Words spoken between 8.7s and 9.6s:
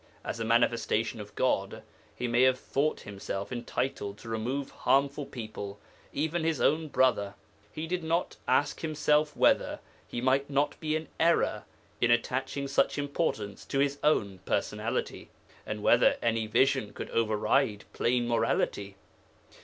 himself